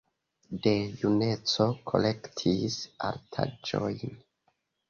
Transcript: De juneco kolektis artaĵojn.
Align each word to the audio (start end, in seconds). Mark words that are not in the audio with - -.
De 0.63 0.71
juneco 1.01 1.67
kolektis 1.91 2.81
artaĵojn. 3.11 4.19